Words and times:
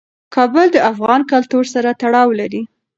کابل 0.35 0.67
د 0.73 0.77
افغان 0.91 1.21
کلتور 1.31 1.63
سره 1.73 1.89
تړاو 2.01 2.29
لري. 2.39 2.61